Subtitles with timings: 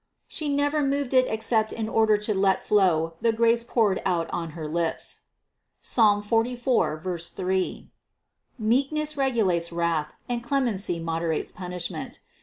[0.27, 4.53] She never moved it except in order to let flow the grace poured out on
[4.57, 5.25] her lips
[5.79, 7.91] (Psalm 44, 3).
[8.57, 12.19] Meekness regu lates wrath, and clemency moderates punishment.